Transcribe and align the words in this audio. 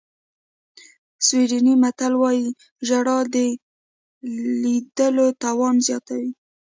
سویډني 1.27 1.73
متل 1.83 2.13
وایي 2.21 2.47
ژړا 2.87 3.19
د 3.33 3.35
لیدلو 4.63 5.27
توان 5.43 5.75
زیاتوي. 5.87 6.31